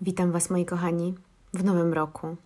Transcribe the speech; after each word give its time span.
Witam 0.00 0.32
Was, 0.32 0.50
moi 0.50 0.64
kochani, 0.64 1.14
w 1.54 1.64
nowym 1.64 1.92
roku. 1.92 2.36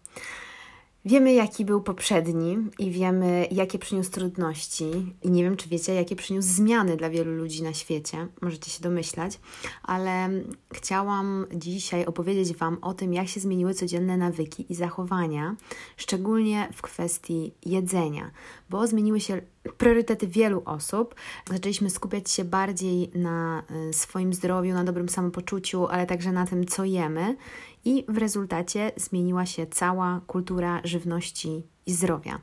Wiemy, 1.09 1.33
jaki 1.33 1.65
był 1.65 1.83
poprzedni 1.83 2.59
i 2.79 2.91
wiemy, 2.91 3.49
jakie 3.51 3.79
przyniósł 3.79 4.11
trudności. 4.11 5.15
I 5.23 5.31
nie 5.31 5.43
wiem, 5.43 5.57
czy 5.57 5.69
wiecie, 5.69 5.95
jakie 5.95 6.17
przyniósł 6.17 6.49
zmiany 6.49 6.97
dla 6.97 7.11
wielu 7.11 7.33
ludzi 7.33 7.63
na 7.63 7.75
świecie. 7.75 8.29
Możecie 8.41 8.71
się 8.71 8.83
domyślać, 8.83 9.41
ale 9.83 10.31
chciałam 10.75 11.47
dzisiaj 11.55 12.07
opowiedzieć 12.07 12.57
Wam 12.57 12.79
o 12.83 12.95
tym, 12.95 13.15
jak 13.15 13.29
się 13.29 13.41
zmieniły 13.41 13.75
codzienne 13.75 14.17
nawyki 14.17 14.73
i 14.73 14.75
zachowania, 14.75 15.57
szczególnie 15.97 16.69
w 16.75 16.83
kwestii 16.83 17.53
jedzenia, 17.67 18.31
bo 18.71 18.87
zmieniły 18.87 19.21
się 19.21 19.41
priorytety 19.79 20.27
wielu 20.27 20.63
osób. 20.65 21.15
Zaczęliśmy 21.51 21.91
skupiać 21.91 22.31
się 22.31 22.45
bardziej 22.45 23.11
na 23.15 23.63
y, 23.91 23.93
swoim 23.93 24.35
zdrowiu, 24.35 24.75
na 24.75 24.85
dobrym 24.85 25.09
samopoczuciu, 25.09 25.87
ale 25.87 26.07
także 26.07 26.33
na 26.33 26.47
tym, 26.47 26.67
co 26.67 26.85
jemy, 26.85 27.37
i 27.85 28.05
w 28.09 28.19
rezultacie 28.19 28.93
zmieniła 28.97 29.47
się 29.47 29.67
cała 29.67 30.21
kultura 30.27 30.81
żywności 30.85 31.63
i 31.87 31.93
zdrowia. 31.93 32.39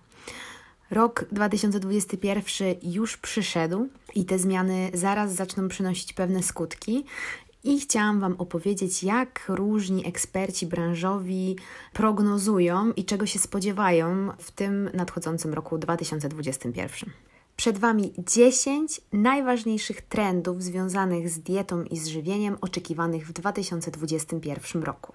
Rok 0.92 1.26
2021 1.32 2.76
już 2.84 3.18
przyszedł 3.18 3.88
i 4.16 4.26
te 4.26 4.40
zmiany 4.40 4.92
zaraz 4.94 5.34
zaczną 5.34 5.68
przynosić 5.68 6.14
pewne 6.14 6.44
skutki. 6.44 7.06
I 7.64 7.80
chciałam 7.80 8.20
Wam 8.20 8.36
opowiedzieć, 8.38 9.04
jak 9.04 9.46
różni 9.48 10.08
eksperci 10.08 10.66
branżowi 10.66 11.56
prognozują 11.94 12.92
i 12.92 13.06
czego 13.06 13.26
się 13.26 13.40
spodziewają 13.40 14.32
w 14.40 14.52
tym 14.52 14.90
nadchodzącym 14.94 15.54
roku 15.54 15.78
2021. 15.78 17.12
Przed 17.56 17.78
Wami 17.78 18.14
10 18.18 19.02
najważniejszych 19.14 20.02
trendów 20.02 20.64
związanych 20.64 21.30
z 21.30 21.40
dietą 21.40 21.84
i 21.84 21.98
z 21.98 22.08
żywieniem 22.08 22.58
oczekiwanych 22.62 23.28
w 23.28 23.34
2021 23.34 24.84
roku. 24.84 25.14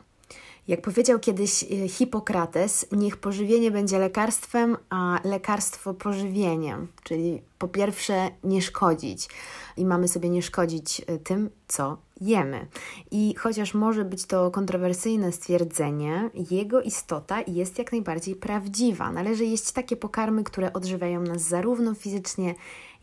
Jak 0.69 0.83
powiedział 0.83 1.19
kiedyś 1.19 1.63
e, 1.63 1.89
Hipokrates, 1.89 2.87
niech 2.93 3.17
pożywienie 3.17 3.71
będzie 3.71 3.99
lekarstwem, 3.99 4.77
a 4.91 5.21
lekarstwo 5.25 5.95
pożywieniem, 5.95 6.89
czyli 7.05 7.43
po 7.59 7.69
pierwsze 7.69 8.31
nie 8.45 8.63
szkodzić 8.63 9.29
i 9.77 9.85
mamy 9.85 10.09
sobie 10.09 10.31
nie 10.31 10.43
szkodzić 10.43 11.03
e, 11.07 11.19
tym, 11.19 11.51
co 11.69 11.97
jemy. 12.21 12.67
I 13.11 13.35
chociaż 13.39 13.75
może 13.75 14.05
być 14.05 14.27
to 14.27 14.51
kontrowersyjne 14.51 15.33
stwierdzenie, 15.33 16.31
jego 16.51 16.83
istota 16.83 17.43
jest 17.47 17.79
jak 17.79 17.93
najbardziej 17.93 18.37
prawdziwa. 18.37 19.13
Należy 19.13 19.45
jeść 19.45 19.73
takie 19.73 19.97
pokarmy, 19.97 20.45
które 20.45 20.73
odżywiają 20.73 21.23
nas 21.23 21.43
zarówno 21.43 21.95
fizycznie, 21.95 22.55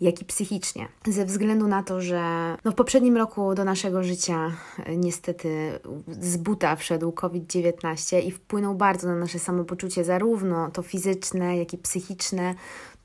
jak 0.01 0.21
i 0.21 0.25
psychicznie. 0.25 0.87
Ze 1.07 1.25
względu 1.25 1.67
na 1.67 1.83
to, 1.83 2.01
że 2.01 2.21
no 2.65 2.71
w 2.71 2.75
poprzednim 2.75 3.17
roku 3.17 3.55
do 3.55 3.63
naszego 3.63 4.03
życia 4.03 4.51
e, 4.85 4.97
niestety 4.97 5.79
z 6.07 6.37
buta 6.37 6.75
wszedł 6.75 7.11
COVID-19 7.11 8.23
i 8.23 8.31
wpłynął 8.31 8.75
bardzo 8.75 9.07
na 9.07 9.15
nasze 9.15 9.39
samopoczucie, 9.39 10.03
zarówno 10.03 10.71
to 10.71 10.81
fizyczne, 10.81 11.57
jak 11.57 11.73
i 11.73 11.77
psychiczne, 11.77 12.55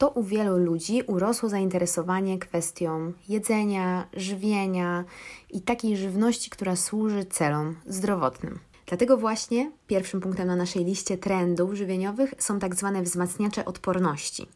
to 0.02 0.08
u 0.08 0.22
wielu 0.22 0.58
ludzi 0.58 1.02
urosło 1.06 1.48
zainteresowanie 1.48 2.38
kwestią 2.38 3.12
jedzenia, 3.28 4.06
żywienia 4.12 5.04
i 5.50 5.60
takiej 5.60 5.96
żywności, 5.96 6.50
która 6.50 6.76
służy 6.76 7.24
celom 7.24 7.76
zdrowotnym. 7.86 8.58
Dlatego 8.86 9.16
właśnie 9.16 9.70
pierwszym 9.86 10.20
punktem 10.20 10.46
na 10.46 10.56
naszej 10.56 10.84
liście 10.84 11.18
trendów 11.18 11.74
żywieniowych 11.74 12.34
są 12.38 12.58
tak 12.58 12.74
zwane 12.74 13.02
wzmacniacze 13.02 13.64
odporności. 13.64 14.46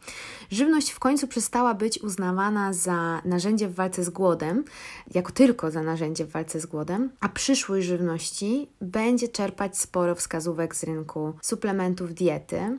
Żywność 0.51 0.91
w 0.91 0.99
końcu 0.99 1.29
przestała 1.29 1.75
być 1.75 2.03
uznawana 2.03 2.73
za 2.73 3.23
narzędzie 3.25 3.69
w 3.69 3.75
walce 3.75 4.05
z 4.05 4.11
głodem, 4.11 4.65
jako 5.15 5.33
tylko 5.33 5.71
za 5.71 5.83
narzędzie 5.83 6.25
w 6.25 6.31
walce 6.31 6.61
z 6.61 6.67
głodem, 6.67 7.11
a 7.21 7.29
przyszłość 7.29 7.87
żywności 7.87 8.69
będzie 8.81 9.29
czerpać 9.29 9.79
sporo 9.79 10.15
wskazówek 10.15 10.77
z 10.77 10.85
rynku 10.85 11.33
suplementów 11.43 12.15
diety, 12.15 12.79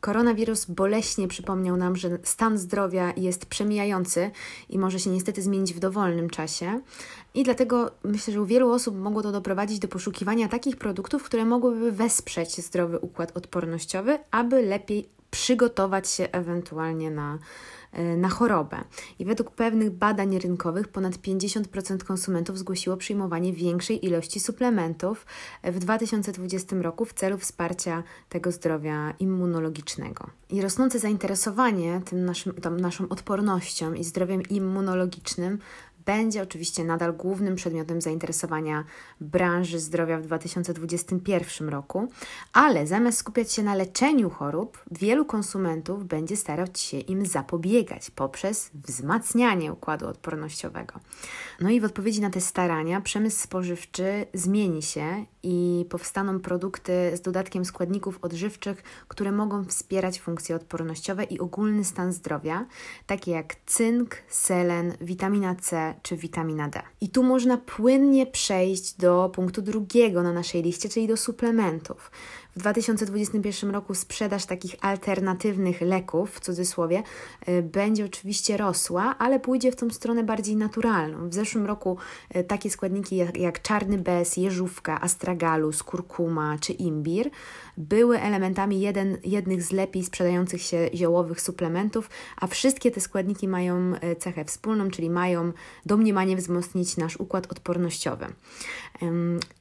Koronawirus 0.00 0.64
boleśnie 0.64 1.28
przypomniał 1.28 1.76
nam, 1.76 1.96
że 1.96 2.18
stan 2.22 2.58
zdrowia 2.58 3.12
jest 3.16 3.46
przemijający 3.46 4.30
i 4.68 4.78
może 4.78 4.98
się 4.98 5.10
niestety 5.10 5.42
zmienić 5.42 5.74
w 5.74 5.78
dowolnym 5.78 6.30
czasie. 6.30 6.80
I 7.34 7.42
dlatego 7.42 7.90
myślę, 8.04 8.34
że 8.34 8.42
u 8.42 8.46
wielu 8.46 8.70
osób 8.70 8.96
mogło 8.98 9.22
to 9.22 9.32
doprowadzić 9.32 9.78
do 9.78 9.88
poszukiwania 9.88 10.48
takich 10.48 10.76
produktów, 10.76 11.22
które 11.22 11.44
mogłyby 11.44 11.92
wesprzeć 11.92 12.56
zdrowy 12.56 12.98
układ 12.98 13.36
odpornościowy, 13.36 14.18
aby 14.30 14.62
lepiej 14.62 15.08
przygotować 15.30 16.10
się 16.10 16.28
ewentualnie 16.32 17.10
na 17.10 17.38
na 18.16 18.28
chorobę. 18.28 18.84
I 19.18 19.24
według 19.24 19.50
pewnych 19.50 19.90
badań 19.90 20.38
rynkowych 20.38 20.88
ponad 20.88 21.14
50% 21.14 22.04
konsumentów 22.04 22.58
zgłosiło 22.58 22.96
przyjmowanie 22.96 23.52
większej 23.52 24.06
ilości 24.06 24.40
suplementów 24.40 25.26
w 25.64 25.78
2020 25.78 26.76
roku 26.76 27.04
w 27.04 27.12
celu 27.12 27.38
wsparcia 27.38 28.02
tego 28.28 28.52
zdrowia 28.52 29.14
immunologicznego. 29.18 30.30
I 30.50 30.62
rosnące 30.62 30.98
zainteresowanie 30.98 32.00
tym 32.04 32.24
naszym, 32.24 32.52
tą 32.52 32.70
naszą 32.70 33.08
odpornością 33.08 33.92
i 33.92 34.04
zdrowiem 34.04 34.42
immunologicznym 34.42 35.58
będzie 36.08 36.42
oczywiście 36.42 36.84
nadal 36.84 37.12
głównym 37.12 37.54
przedmiotem 37.54 38.00
zainteresowania 38.00 38.84
branży 39.20 39.78
zdrowia 39.78 40.18
w 40.18 40.22
2021 40.22 41.68
roku, 41.68 42.08
ale 42.52 42.86
zamiast 42.86 43.18
skupiać 43.18 43.52
się 43.52 43.62
na 43.62 43.74
leczeniu 43.74 44.30
chorób, 44.30 44.84
wielu 44.90 45.24
konsumentów 45.24 46.04
będzie 46.04 46.36
starać 46.36 46.80
się 46.80 46.98
im 46.98 47.26
zapobiegać 47.26 48.10
poprzez 48.10 48.70
wzmacnianie 48.74 49.72
układu 49.72 50.06
odpornościowego. 50.08 51.00
No 51.60 51.70
i 51.70 51.80
w 51.80 51.84
odpowiedzi 51.84 52.20
na 52.20 52.30
te 52.30 52.40
starania 52.40 53.00
przemysł 53.00 53.42
spożywczy 53.42 54.26
zmieni 54.34 54.82
się 54.82 55.24
i 55.50 55.84
powstaną 55.84 56.40
produkty 56.40 56.92
z 57.14 57.20
dodatkiem 57.20 57.64
składników 57.64 58.18
odżywczych, 58.22 58.82
które 59.08 59.32
mogą 59.32 59.64
wspierać 59.64 60.20
funkcje 60.20 60.56
odpornościowe 60.56 61.24
i 61.24 61.38
ogólny 61.38 61.84
stan 61.84 62.12
zdrowia, 62.12 62.66
takie 63.06 63.30
jak 63.30 63.56
cynk, 63.66 64.16
selen, 64.28 64.94
witamina 65.00 65.54
C 65.54 65.94
czy 66.02 66.16
witamina 66.16 66.68
D. 66.68 66.82
I 67.00 67.08
tu 67.08 67.22
można 67.22 67.56
płynnie 67.56 68.26
przejść 68.26 68.94
do 68.94 69.30
punktu 69.34 69.62
drugiego 69.62 70.22
na 70.22 70.32
naszej 70.32 70.62
liście, 70.62 70.88
czyli 70.88 71.06
do 71.06 71.16
suplementów. 71.16 72.10
W 72.58 72.60
2021 72.60 73.70
roku 73.70 73.94
sprzedaż 73.94 74.46
takich 74.46 74.74
alternatywnych 74.80 75.80
leków, 75.80 76.30
w 76.30 76.40
cudzysłowie, 76.40 77.02
y, 77.48 77.62
będzie 77.62 78.04
oczywiście 78.04 78.56
rosła, 78.56 79.18
ale 79.18 79.40
pójdzie 79.40 79.72
w 79.72 79.76
tą 79.76 79.90
stronę 79.90 80.24
bardziej 80.24 80.56
naturalną. 80.56 81.28
W 81.28 81.34
zeszłym 81.34 81.66
roku 81.66 81.96
y, 82.36 82.44
takie 82.44 82.70
składniki 82.70 83.16
jak, 83.16 83.36
jak 83.36 83.62
czarny 83.62 83.98
bez, 83.98 84.36
jeżówka, 84.36 85.00
astragalus, 85.00 85.82
kurkuma 85.82 86.58
czy 86.60 86.72
imbir 86.72 87.30
były 87.78 88.20
elementami 88.20 88.80
jeden, 88.80 89.18
jednych 89.24 89.62
z 89.62 89.72
lepiej 89.72 90.04
sprzedających 90.04 90.62
się 90.62 90.90
ziołowych 90.94 91.40
suplementów, 91.40 92.10
a 92.36 92.46
wszystkie 92.46 92.90
te 92.90 93.00
składniki 93.00 93.48
mają 93.48 93.94
y, 94.12 94.16
cechę 94.16 94.44
wspólną, 94.44 94.90
czyli 94.90 95.10
mają 95.10 95.52
domniemanie 95.86 96.36
wzmocnić 96.36 96.96
nasz 96.96 97.16
układ 97.16 97.52
odpornościowy. 97.52 98.26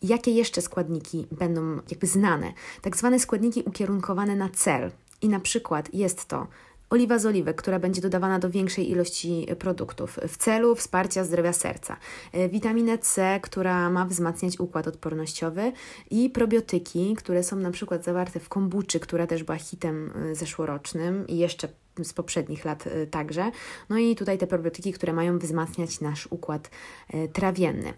Jakie 0.01 0.31
jeszcze 0.31 0.61
składniki 0.61 1.27
będą 1.31 1.79
jakby 1.89 2.07
znane? 2.07 2.53
Tak 2.81 2.97
zwane 2.97 3.19
składniki 3.19 3.63
ukierunkowane 3.63 4.35
na 4.35 4.49
cel. 4.49 4.91
I 5.21 5.29
na 5.29 5.39
przykład 5.39 5.93
jest 5.93 6.25
to 6.25 6.47
oliwa 6.89 7.19
z 7.19 7.25
oliwek, 7.25 7.57
która 7.57 7.79
będzie 7.79 8.01
dodawana 8.01 8.39
do 8.39 8.49
większej 8.49 8.91
ilości 8.91 9.47
produktów. 9.59 10.19
W 10.27 10.37
celu 10.37 10.75
wsparcia 10.75 11.23
zdrowia 11.23 11.53
serca, 11.53 11.97
e, 12.33 12.49
witaminę 12.49 12.97
C, 12.97 13.39
która 13.43 13.89
ma 13.89 14.05
wzmacniać 14.05 14.59
układ 14.59 14.87
odpornościowy 14.87 15.71
i 16.11 16.29
probiotyki, 16.29 17.15
które 17.15 17.43
są 17.43 17.55
na 17.55 17.71
przykład 17.71 18.03
zawarte 18.03 18.39
w 18.39 18.49
kombuczy, 18.49 18.99
która 18.99 19.27
też 19.27 19.43
była 19.43 19.57
hitem 19.57 20.11
e, 20.15 20.35
zeszłorocznym. 20.35 21.27
I 21.27 21.37
jeszcze 21.37 21.67
z 22.03 22.13
poprzednich 22.13 22.65
lat 22.65 22.87
y, 22.87 23.07
także. 23.07 23.51
No 23.89 23.97
i 23.97 24.15
tutaj 24.15 24.37
te 24.37 24.47
probiotyki, 24.47 24.93
które 24.93 25.13
mają 25.13 25.39
wzmacniać 25.39 26.01
nasz 26.01 26.27
układ 26.31 26.69
y, 27.13 27.29
trawienny. 27.33 27.93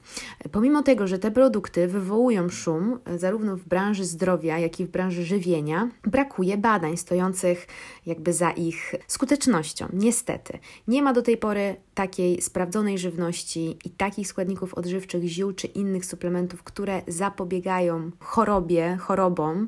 Pomimo 0.52 0.84
tego, 0.84 1.08
że 1.08 1.20
te 1.20 1.32
produkty 1.32 1.88
wywołują 1.88 2.50
szum 2.50 3.00
y, 3.14 3.20
zarówno 3.20 3.58
w 3.58 3.66
branży 3.66 4.06
zdrowia, 4.06 4.60
jak 4.60 4.80
i 4.80 4.86
w 4.86 4.90
branży 4.90 5.26
żywienia, 5.26 5.90
brakuje 6.04 6.58
badań 6.58 6.98
stojących 6.98 7.68
jakby 8.06 8.34
za 8.34 8.52
ich 8.52 8.96
skutecznością. 9.08 9.88
Niestety, 9.94 10.60
nie 10.88 11.02
ma 11.02 11.14
do 11.14 11.22
tej 11.22 11.38
pory 11.38 11.76
takiej 11.94 12.42
sprawdzonej 12.42 12.98
żywności 12.98 13.78
i 13.86 13.90
takich 13.90 14.28
składników 14.28 14.74
odżywczych, 14.74 15.24
ziół 15.24 15.54
czy 15.54 15.68
innych 15.68 16.06
suplementów, 16.06 16.64
które 16.64 17.02
zapobiegają 17.08 18.12
chorobie, 18.20 18.98
chorobom 19.02 19.68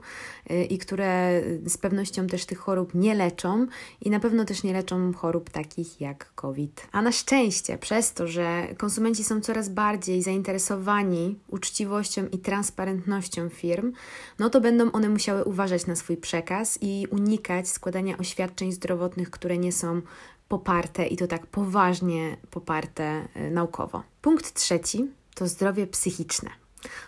i 0.69 0.78
które 0.78 1.42
z 1.66 1.78
pewnością 1.78 2.28
też 2.28 2.45
tych 2.45 2.57
chorób 2.57 2.94
nie 2.94 3.16
leczą 3.16 3.68
i 4.01 4.10
na 4.10 4.19
pewno 4.21 4.45
też 4.45 4.63
nie 4.63 4.73
leczą 4.73 5.13
chorób 5.13 5.50
takich 5.50 6.01
jak 6.01 6.33
COVID. 6.35 6.88
A 6.91 7.01
na 7.01 7.12
szczęście, 7.12 7.77
przez 7.77 8.13
to, 8.13 8.27
że 8.27 8.68
konsumenci 8.77 9.23
są 9.23 9.41
coraz 9.41 9.69
bardziej 9.69 10.23
zainteresowani 10.23 11.39
uczciwością 11.47 12.27
i 12.27 12.38
transparentnością 12.38 13.50
firm, 13.50 13.94
no 14.39 14.50
to 14.50 14.62
będą 14.62 14.91
one 14.91 15.09
musiały 15.09 15.44
uważać 15.44 15.88
na 15.88 15.95
swój 15.95 16.18
przekaz 16.18 16.77
i 16.81 17.07
unikać 17.12 17.69
składania 17.69 18.18
oświadczeń 18.18 18.71
zdrowotnych, 18.71 19.29
które 19.29 19.57
nie 19.57 19.71
są 19.71 20.01
poparte 20.47 21.07
i 21.07 21.18
to 21.18 21.27
tak 21.27 21.47
poważnie 21.47 22.38
poparte 22.51 23.27
y, 23.35 23.51
naukowo. 23.51 24.03
Punkt 24.21 24.53
trzeci 24.53 25.07
to 25.35 25.47
zdrowie 25.47 25.88
psychiczne. 25.88 26.50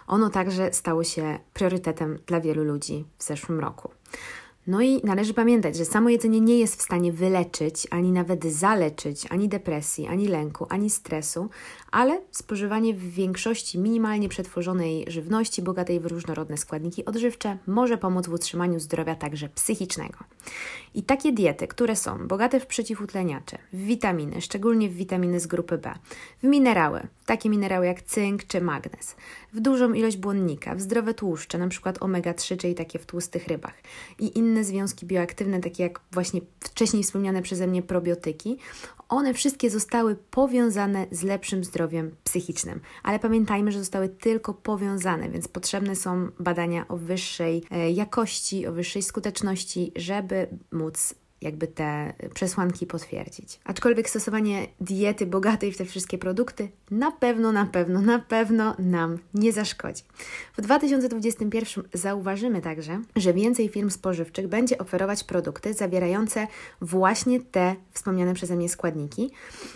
Ono 0.07 0.30
także 0.30 0.74
stało 0.74 1.04
się 1.04 1.39
priorytetem 1.54 2.19
dla 2.27 2.42
wielu 2.42 2.63
ludzi 2.63 3.06
w 3.18 3.24
zeszłym 3.24 3.60
roku. 3.60 3.89
No 4.68 4.81
i 4.81 5.01
należy 5.04 5.33
pamiętać, 5.33 5.75
że 5.75 5.86
samo 5.86 6.10
jedzenie 6.10 6.42
nie 6.42 6.60
jest 6.60 6.80
w 6.80 6.81
stanie 6.81 7.13
wyleczyć, 7.13 7.88
ani 7.89 8.12
nawet 8.12 8.45
zaleczyć 8.45 9.25
ani 9.30 9.50
depresji, 9.50 10.07
ani 10.07 10.27
lęku, 10.27 10.65
ani 10.69 10.89
stresu, 10.89 11.50
ale 11.92 12.21
spożywanie 12.31 12.94
w 12.94 13.13
większości 13.13 13.80
minimalnie 13.80 14.30
przetworzonej 14.30 15.06
żywności, 15.07 15.62
bogatej 15.62 16.00
w 16.00 16.06
różnorodne 16.06 16.57
składniki 16.57 17.06
odżywcze, 17.06 17.57
może 17.68 17.98
pomóc 17.98 18.27
w 18.27 18.33
utrzymaniu 18.33 18.80
zdrowia 18.80 19.15
także 19.15 19.50
psychicznego. 19.50 20.18
I 20.95 21.04
takie 21.04 21.31
diety, 21.31 21.68
które 21.68 21.95
są 21.95 22.28
bogate 22.28 22.60
w 22.60 22.66
przeciwutleniacze, 22.66 23.57
w 23.74 23.78
witaminy, 23.78 24.42
szczególnie 24.42 24.90
w 24.90 24.94
witaminy 24.94 25.40
z 25.40 25.48
grupy 25.48 25.78
B, 25.78 25.94
w 26.44 26.48
minerały, 26.48 27.07
takie 27.25 27.50
minerały 27.50 27.86
jak 27.86 28.01
cynk 28.01 28.44
czy 28.44 28.62
magnez, 28.62 29.16
w 29.54 29.60
dużą 29.60 29.94
ilość 29.94 30.18
błonnika, 30.18 30.75
w 30.75 30.81
zdrowe 30.81 31.13
tłuszcze, 31.13 31.57
np. 31.57 31.94
omega-3, 32.00 32.57
czyli 32.57 32.75
takie 32.75 33.00
w 33.00 33.06
tłustych 33.06 33.48
rybach 33.48 33.74
i 34.19 34.38
inne 34.38 34.63
związki 34.63 35.06
bioaktywne, 35.06 35.60
takie 35.60 35.84
jak 35.84 36.00
właśnie 36.12 36.42
wcześniej 36.60 37.04
wspomniane 37.04 37.42
przeze 37.42 37.68
mnie 37.68 37.81
probiotyki, 37.81 38.57
one 39.13 39.33
wszystkie 39.33 39.69
zostały 39.69 40.15
powiązane 40.15 41.07
z 41.12 41.24
lepszym 41.24 41.63
zdrowiem 41.63 42.15
psychicznym. 42.24 42.81
Ale 43.04 43.19
pamiętajmy, 43.19 43.71
że 43.71 43.80
zostały 43.80 44.10
tylko 44.10 44.54
powiązane, 44.54 45.30
więc 45.30 45.48
potrzebne 45.48 45.95
są 45.95 46.30
badania 46.39 46.88
o 46.88 46.98
wyższej 46.98 47.63
e, 47.71 47.92
jakości, 47.92 48.68
o 48.68 48.74
wyższej 48.74 49.01
skuteczności, 49.01 49.92
żeby 49.95 50.48
móc 50.71 51.15
jakby 51.44 51.68
te 51.68 52.13
przesłanki 52.34 52.88
potwierdzić. 52.88 53.60
Aczkolwiek 53.63 54.10
stosowanie 54.10 54.68
diety 54.81 55.25
bogatej 55.25 55.72
w 55.72 55.78
te 55.78 55.86
wszystkie 55.86 56.18
produkty 56.18 56.69
na 56.92 57.12
pewno, 57.12 57.51
na 57.51 57.66
pewno, 57.66 58.01
na 58.01 58.19
pewno 58.19 58.75
nam 58.80 59.18
nie 59.34 59.54
zaszkodzi. 59.54 60.04
W 60.57 60.62
2021 60.62 61.84
zauważymy 61.94 62.62
także, 62.62 63.01
że 63.16 63.34
więcej 63.34 63.69
firm 63.69 63.90
spożywczych 63.90 64.48
będzie 64.48 64.78
oferować 64.78 65.24
produkty 65.24 65.74
zawierające 65.74 66.48
właśnie 66.81 67.40
te 67.40 67.75
wspomniane 67.92 68.34
przeze 68.34 68.56
mnie 68.56 68.69
składniki, 68.69 69.31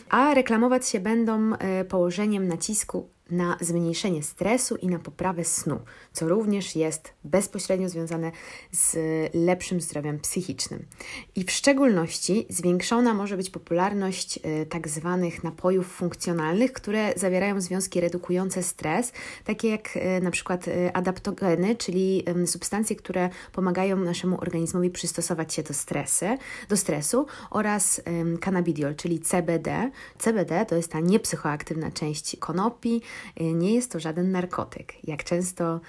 a 0.09 0.33
reklamować 0.33 0.87
się 0.87 0.99
będą 0.99 1.53
e, 1.53 1.85
położeniem 1.85 2.47
nacisku 2.47 3.09
na 3.29 3.57
zmniejszenie 3.61 4.23
stresu 4.23 4.75
i 4.75 4.87
na 4.87 4.99
poprawę 4.99 5.43
snu, 5.43 5.79
co 6.17 6.27
również 6.27 6.75
jest 6.75 7.13
bezpośrednio 7.23 7.89
związane 7.89 8.31
z 8.71 8.97
lepszym 9.33 9.81
zdrowiem 9.81 10.19
psychicznym. 10.19 10.85
I 11.35 11.43
w 11.43 11.51
szczególności 11.51 12.45
zwiększona 12.49 13.13
może 13.13 13.37
być 13.37 13.49
popularność 13.49 14.37
y, 14.37 14.65
tak 14.65 14.87
zwanych 14.87 15.43
napojów 15.43 15.87
funkcjonalnych, 15.87 16.73
które 16.73 17.13
zawierają 17.15 17.61
związki 17.61 18.01
redukujące 18.01 18.63
stres, 18.63 19.11
takie 19.43 19.69
jak 19.69 19.97
y, 19.97 20.21
na 20.21 20.31
przykład 20.31 20.67
y, 20.67 20.93
adaptogeny, 20.93 21.75
czyli 21.75 22.23
substancje, 22.45 22.95
które 22.95 23.29
pomagają 23.51 23.97
naszemu 23.97 24.41
organizmowi 24.41 24.89
przystosować 24.89 25.53
się 25.53 25.63
do, 25.63 25.73
stresy, 25.73 26.37
do 26.69 26.77
stresu 26.77 27.25
oraz 27.49 28.01
cannabidiol, 28.39 28.95
czyli 28.95 29.19
CBD. 29.19 29.91
CBD 30.19 30.65
to 30.65 30.75
jest 30.75 30.91
ta 30.91 30.99
niepsychoaktywna 30.99 31.91
część 31.91 32.35
konopi, 32.39 33.01
Y, 33.41 33.53
nie 33.53 33.73
jest 33.73 33.91
to 33.91 33.99
żaden 33.99 34.31
narkotyk, 34.31 34.93
jak 35.03 35.23
często 35.23 35.75
y, 35.75 35.79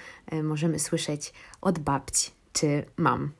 możemy 0.43 0.79
słyszeć 0.79 1.33
od 1.61 1.79
babci 1.79 2.31
czy 2.53 2.85
mam. 2.97 3.31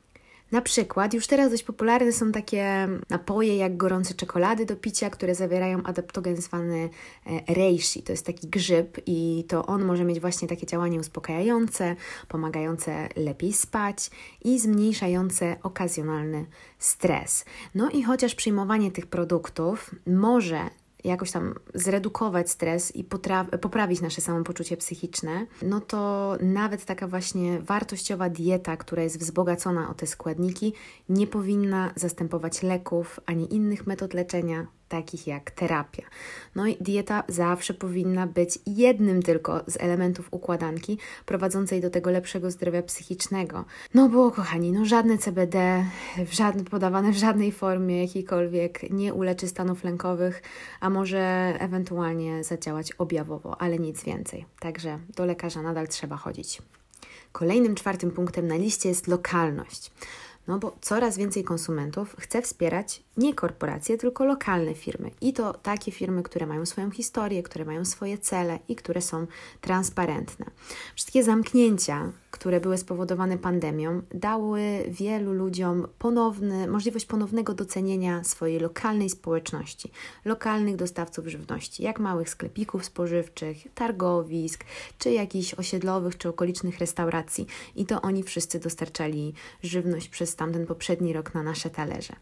Na 0.52 0.62
przykład, 0.62 1.14
już 1.14 1.26
teraz 1.26 1.50
dość 1.50 1.62
popularne 1.62 2.12
są 2.12 2.32
takie 2.32 2.88
napoje 3.10 3.56
jak 3.56 3.76
gorące 3.76 4.14
czekolady 4.14 4.66
do 4.66 4.76
picia, 4.76 5.10
które 5.10 5.34
zawierają 5.34 5.82
adaptogen 5.82 6.36
zwany 6.36 6.90
e, 7.26 7.54
reishi. 7.54 8.02
To 8.02 8.12
jest 8.12 8.26
taki 8.26 8.48
grzyb 8.48 8.98
i 9.06 9.44
to 9.48 9.66
on 9.66 9.84
może 9.84 10.04
mieć 10.04 10.20
właśnie 10.20 10.48
takie 10.48 10.66
działanie 10.66 11.00
uspokajające, 11.00 11.96
pomagające 12.28 13.08
lepiej 13.16 13.52
spać 13.52 14.10
i 14.44 14.58
zmniejszające 14.58 15.56
okazjonalny 15.62 16.46
stres. 16.78 17.44
No 17.74 17.90
i 17.90 18.02
chociaż 18.02 18.34
przyjmowanie 18.34 18.90
tych 18.90 19.06
produktów 19.06 19.94
może 20.06 20.70
jakoś 21.04 21.30
tam 21.30 21.54
zredukować 21.74 22.50
stres 22.50 22.96
i 22.96 23.04
poprawić 23.60 24.00
nasze 24.00 24.20
samopoczucie 24.20 24.76
psychiczne, 24.76 25.46
no 25.62 25.80
to 25.80 26.36
nawet 26.40 26.84
taka 26.84 27.08
właśnie 27.08 27.60
wartościowa 27.60 28.28
dieta, 28.28 28.76
która 28.76 29.02
jest 29.02 29.18
wzbogacona 29.18 29.90
o 29.90 29.94
te 29.94 30.06
składniki, 30.06 30.72
nie 31.08 31.26
powinna 31.26 31.92
zastępować 31.96 32.62
leków 32.62 33.20
ani 33.26 33.54
innych 33.54 33.86
metod 33.86 34.14
leczenia, 34.14 34.66
takich 34.90 35.26
jak 35.26 35.50
terapia. 35.50 36.02
No 36.54 36.66
i 36.66 36.76
dieta 36.80 37.22
zawsze 37.28 37.74
powinna 37.74 38.26
być 38.26 38.58
jednym 38.66 39.22
tylko 39.22 39.60
z 39.66 39.76
elementów 39.80 40.28
układanki 40.30 40.98
prowadzącej 41.26 41.80
do 41.80 41.90
tego 41.90 42.10
lepszego 42.10 42.50
zdrowia 42.50 42.82
psychicznego. 42.82 43.64
No 43.94 44.08
bo 44.08 44.30
kochani, 44.30 44.72
no 44.72 44.84
żadne 44.84 45.18
CBD 45.18 45.84
w 46.26 46.32
żadne, 46.32 46.64
podawane 46.64 47.12
w 47.12 47.16
żadnej 47.16 47.52
formie 47.52 48.02
jakiejkolwiek 48.02 48.90
nie 48.90 49.14
uleczy 49.14 49.48
stanów 49.48 49.84
lękowych, 49.84 50.42
a 50.80 50.90
może 50.90 51.54
ewentualnie 51.58 52.44
zadziałać 52.44 52.92
objawowo, 52.92 53.62
ale 53.62 53.78
nic 53.78 54.04
więcej. 54.04 54.46
Także 54.60 54.98
do 55.16 55.24
lekarza 55.24 55.62
nadal 55.62 55.88
trzeba 55.88 56.16
chodzić. 56.16 56.62
Kolejnym 57.32 57.74
czwartym 57.74 58.10
punktem 58.10 58.46
na 58.46 58.56
liście 58.56 58.88
jest 58.88 59.06
lokalność. 59.06 59.90
No 60.46 60.58
bo 60.58 60.76
coraz 60.80 61.18
więcej 61.18 61.44
konsumentów 61.44 62.16
chce 62.18 62.42
wspierać 62.42 63.02
nie 63.20 63.34
korporacje, 63.34 63.98
tylko 63.98 64.24
lokalne 64.24 64.74
firmy. 64.74 65.10
I 65.20 65.32
to 65.32 65.52
takie 65.52 65.92
firmy, 65.92 66.22
które 66.22 66.46
mają 66.46 66.66
swoją 66.66 66.90
historię, 66.90 67.42
które 67.42 67.64
mają 67.64 67.84
swoje 67.84 68.18
cele 68.18 68.58
i 68.68 68.76
które 68.76 69.02
są 69.02 69.26
transparentne. 69.60 70.46
Wszystkie 70.94 71.24
zamknięcia, 71.24 72.12
które 72.30 72.60
były 72.60 72.78
spowodowane 72.78 73.38
pandemią, 73.38 74.02
dały 74.14 74.62
wielu 74.88 75.32
ludziom 75.32 75.86
ponowny, 75.98 76.68
możliwość 76.68 77.06
ponownego 77.06 77.54
docenienia 77.54 78.24
swojej 78.24 78.60
lokalnej 78.60 79.10
społeczności, 79.10 79.90
lokalnych 80.24 80.76
dostawców 80.76 81.26
żywności, 81.26 81.82
jak 81.82 82.00
małych 82.00 82.30
sklepików 82.30 82.84
spożywczych, 82.84 83.56
targowisk, 83.74 84.64
czy 84.98 85.10
jakichś 85.10 85.54
osiedlowych, 85.54 86.18
czy 86.18 86.28
okolicznych 86.28 86.78
restauracji. 86.78 87.46
I 87.76 87.86
to 87.86 88.02
oni 88.02 88.22
wszyscy 88.22 88.60
dostarczali 88.60 89.34
żywność 89.62 90.08
przez 90.08 90.36
tamten 90.36 90.66
poprzedni 90.66 91.12
rok 91.12 91.34
na 91.34 91.42
nasze 91.42 91.70
talerze. 91.70 92.12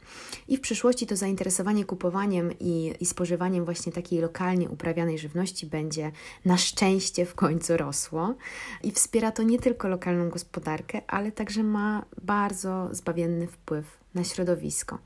I 0.49 0.57
w 0.57 0.61
przyszłości 0.61 0.88
to 0.95 1.17
zainteresowanie 1.17 1.85
kupowaniem 1.85 2.53
i, 2.61 2.95
i 3.01 3.07
spożywaniem 3.07 3.65
właśnie 3.65 3.93
takiej 3.93 4.21
lokalnie 4.21 4.69
uprawianej 4.69 5.19
żywności 5.19 5.67
będzie 5.67 6.13
na 6.45 6.57
szczęście 6.57 7.27
w 7.27 7.35
końcu 7.35 7.77
rosło. 7.77 8.35
I 8.83 8.91
wspiera 8.91 9.31
to 9.31 9.43
nie 9.43 9.59
tylko 9.59 9.89
lokalną 9.89 10.29
gospodarkę, 10.29 11.01
ale 11.07 11.33
także 11.33 11.63
ma 11.63 12.05
bardzo 12.23 12.89
zbawienny 12.93 13.47
wpływ 13.47 13.99
na 14.19 14.25
środowisko. 14.25 14.99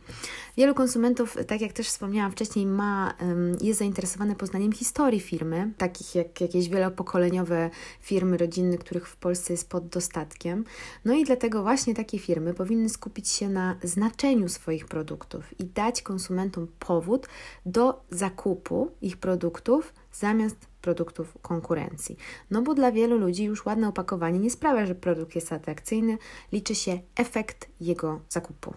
Wielu 0.56 0.74
konsumentów, 0.74 1.36
tak 1.46 1.60
jak 1.60 1.72
też 1.72 1.88
wspomniałam 1.88 2.32
wcześniej, 2.32 2.66
ma, 2.66 3.14
jest 3.60 3.78
zainteresowane 3.78 4.36
poznaniem 4.36 4.72
historii 4.72 5.20
firmy, 5.20 5.72
takich 5.78 6.14
jak 6.14 6.40
jakieś 6.40 6.68
wielopokoleniowe 6.68 7.70
firmy 8.00 8.36
rodzinne, 8.36 8.78
których 8.78 9.08
w 9.08 9.16
Polsce 9.16 9.52
jest 9.52 9.68
pod 9.68 9.88
dostatkiem. 9.88 10.64
No 11.04 11.14
i 11.14 11.24
dlatego 11.24 11.62
właśnie 11.62 11.94
takie 11.94 12.18
firmy 12.18 12.54
powinny 12.54 12.88
skupić 12.88 13.28
się 13.28 13.48
na 13.48 13.76
znaczeniu 13.82 14.48
swoich 14.48 14.86
produktów 14.86 15.60
i 15.60 15.64
dać 15.64 16.02
konsumentom 16.02 16.66
powód 16.78 17.28
do 17.66 18.02
zakupu 18.10 18.90
ich 19.02 19.16
produktów 19.16 19.94
zamiast 20.12 20.56
produktów 20.82 21.38
konkurencji. 21.42 22.16
No 22.50 22.62
bo 22.62 22.74
dla 22.74 22.92
wielu 22.92 23.18
ludzi 23.18 23.44
już 23.44 23.66
ładne 23.66 23.88
opakowanie 23.88 24.38
nie 24.38 24.50
sprawia, 24.50 24.86
że 24.86 24.94
produkt 24.94 25.34
jest 25.34 25.52
atrakcyjny, 25.52 26.18
liczy 26.52 26.74
się 26.74 26.98
efekt 27.16 27.68
jego 27.80 28.20
zakupu. 28.28 28.74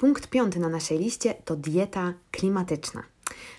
Punkt 0.00 0.26
piąty 0.26 0.60
na 0.60 0.68
naszej 0.68 0.98
liście 0.98 1.34
to 1.44 1.56
dieta 1.56 2.14
klimatyczna. 2.30 3.02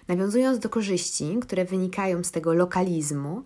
Nawiązując 0.08 0.60
do 0.60 0.70
korzyści, 0.70 1.38
które 1.42 1.66
wynikają 1.66 2.24
z 2.24 2.32
tego 2.32 2.54
lokalizmu, 2.54 3.44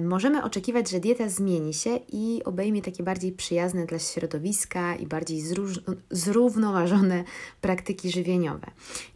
możemy 0.00 0.42
oczekiwać, 0.42 0.90
że 0.90 1.00
dieta 1.00 1.28
zmieni 1.28 1.74
się 1.74 1.98
i 2.12 2.42
obejmie 2.44 2.82
takie 2.82 3.02
bardziej 3.02 3.32
przyjazne 3.32 3.86
dla 3.86 3.98
środowiska 3.98 4.94
i 4.94 5.06
bardziej 5.06 5.42
zrównoważone 6.10 7.24
praktyki 7.60 8.10
żywieniowe. 8.10 8.66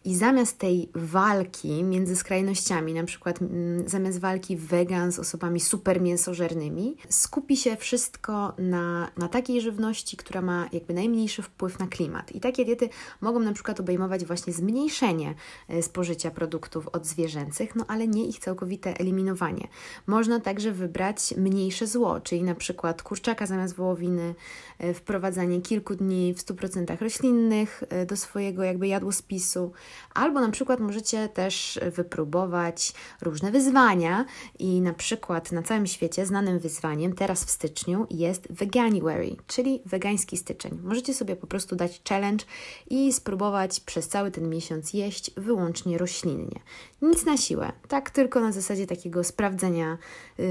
I 0.05 0.15
zamiast 0.15 0.59
tej 0.59 0.89
walki 0.95 1.85
między 1.85 2.17
skrajnościami, 2.17 2.95
na 2.95 3.05
przykład 3.05 3.43
mm, 3.43 3.89
zamiast 3.89 4.21
walki 4.21 4.57
wegan 4.57 5.13
z 5.13 5.19
osobami 5.19 5.61
super 5.61 6.01
mięsożernymi, 6.01 6.97
skupi 7.09 7.57
się 7.57 7.77
wszystko 7.77 8.53
na, 8.59 9.11
na 9.17 9.29
takiej 9.29 9.61
żywności, 9.61 10.17
która 10.17 10.43
ma 10.43 10.69
jakby 10.73 10.95
najmniejszy 10.95 11.43
wpływ 11.43 11.79
na 11.79 11.87
klimat. 11.87 12.33
I 12.33 12.41
takie 12.41 12.65
diety 12.65 12.89
mogą 13.21 13.41
na 13.41 13.53
przykład 13.53 13.81
obejmować 13.81 14.25
właśnie 14.25 14.53
zmniejszenie 14.53 15.35
e, 15.69 15.83
spożycia 15.83 16.31
produktów 16.31 16.89
od 16.89 17.07
zwierzęcych, 17.07 17.77
no 17.77 17.85
ale 17.89 18.09
nie 18.09 18.27
ich 18.27 18.39
całkowite 18.39 18.99
eliminowanie. 18.99 19.69
Można 20.07 20.41
także 20.47 20.73
wybrać 20.73 21.35
mniejsze 21.37 21.87
zło, 21.87 22.21
czyli 22.21 22.43
na 22.43 22.55
przykład 22.55 23.03
kurczaka 23.03 23.47
zamiast 23.47 23.75
wołowiny, 23.75 24.35
e, 24.79 24.95
wprowadzanie 24.95 25.61
kilku 25.61 25.95
dni 25.95 26.35
w 26.35 26.39
100% 26.39 27.01
roślinnych 27.01 27.85
e, 27.89 28.07
do 28.07 28.17
swojego 28.17 28.63
jakby 28.63 28.87
jadłospisu, 28.87 29.73
albo 30.15 30.41
na 30.41 30.51
przykład 30.51 30.81
możecie 30.81 31.29
też 31.29 31.81
wypróbować 31.97 32.93
różne 33.23 33.51
wyzwania 33.51 34.25
i 34.59 34.81
na 34.81 34.93
przykład 34.93 35.53
na 35.53 35.63
całym 35.63 35.87
świecie 35.87 36.27
znanym 36.27 36.59
wyzwaniem 36.59 37.13
teraz 37.13 37.45
w 37.45 37.51
styczniu 37.51 38.07
jest 38.11 38.49
Veganuary, 38.51 39.37
czyli 39.47 39.83
wegański 39.87 40.37
styczeń. 40.37 40.79
Możecie 40.83 41.15
sobie 41.15 41.37
po 41.37 41.47
prostu 41.47 41.77
dać 41.77 42.03
challenge 42.09 42.45
i 42.91 43.13
spróbować 43.13 43.81
przez 43.81 44.09
cały 44.09 44.31
ten 44.31 44.49
miesiąc 44.49 44.93
jeść 44.93 45.31
wyłącznie 45.37 45.99
roślinnie. 45.99 46.61
Nic 47.03 47.25
na 47.25 47.37
siłę, 47.37 47.73
tak 47.89 48.11
tylko 48.11 48.41
na 48.41 48.53
zasadzie 48.53 48.87
takiego 48.87 49.25
sprawdzenia, 49.25 49.99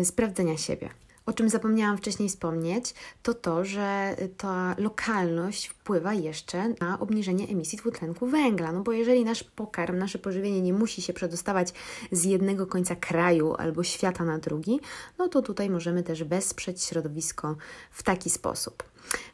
sprawdzenia 0.03 0.57
siebie. 0.57 0.89
O 1.25 1.33
czym 1.33 1.49
zapomniałam 1.49 1.97
wcześniej 1.97 2.29
wspomnieć, 2.29 2.93
to 3.23 3.33
to, 3.33 3.65
że 3.65 4.15
ta 4.37 4.75
lokalność 4.77 5.67
wpływa 5.67 6.13
jeszcze 6.13 6.69
na 6.81 6.99
obniżenie 6.99 7.47
emisji 7.47 7.77
dwutlenku 7.77 8.27
węgla. 8.27 8.71
No 8.71 8.81
bo 8.81 8.91
jeżeli 8.91 9.25
nasz 9.25 9.43
pokarm, 9.43 9.97
nasze 9.97 10.19
pożywienie 10.19 10.61
nie 10.61 10.73
musi 10.73 11.01
się 11.01 11.13
przedostawać 11.13 11.73
z 12.11 12.23
jednego 12.23 12.67
końca 12.67 12.95
kraju 12.95 13.55
albo 13.57 13.83
świata 13.83 14.23
na 14.23 14.37
drugi, 14.37 14.79
no 15.17 15.27
to 15.27 15.41
tutaj 15.41 15.69
możemy 15.69 16.03
też 16.03 16.23
wesprzeć 16.23 16.83
środowisko 16.83 17.55
w 17.91 18.03
taki 18.03 18.29
sposób. 18.29 18.83